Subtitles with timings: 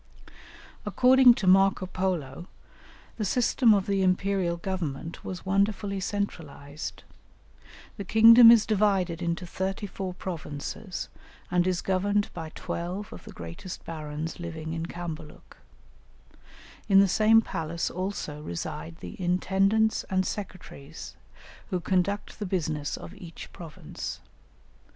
[0.83, 2.47] According to Marco Polo
[3.17, 7.03] the system of the Imperial Government was wonderfully centralized.
[7.97, 11.07] "The kingdom is divided into thirty four provinces,
[11.51, 15.57] and is governed by twelve of the greatest barons living in Cambaluc;
[16.89, 21.15] in the same palace also reside the intendants and secretaries,
[21.69, 24.19] who conduct the business of each province.